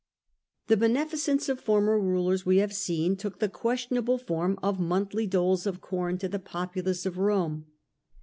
[0.65, 5.67] The beneficence of former rulers, we have seen, took the questionable form of monthly doles
[5.67, 7.67] of corn to the populace of Rome.